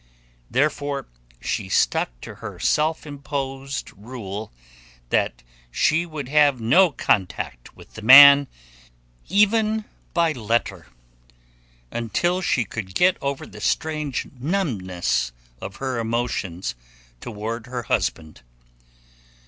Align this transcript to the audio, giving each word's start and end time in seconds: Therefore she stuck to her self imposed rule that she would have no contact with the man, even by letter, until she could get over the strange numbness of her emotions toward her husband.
Therefore 0.49 1.05
she 1.39 1.69
stuck 1.69 2.19
to 2.21 2.33
her 2.41 2.57
self 2.59 3.05
imposed 3.05 3.91
rule 3.95 4.51
that 5.11 5.43
she 5.69 6.07
would 6.07 6.27
have 6.27 6.59
no 6.59 6.91
contact 6.91 7.75
with 7.77 7.93
the 7.93 8.01
man, 8.01 8.47
even 9.29 9.85
by 10.15 10.31
letter, 10.31 10.87
until 11.91 12.41
she 12.41 12.65
could 12.65 12.95
get 12.95 13.15
over 13.21 13.45
the 13.45 13.61
strange 13.61 14.27
numbness 14.39 15.33
of 15.61 15.75
her 15.75 15.99
emotions 15.99 16.73
toward 17.19 17.67
her 17.67 17.83
husband. 17.83 18.41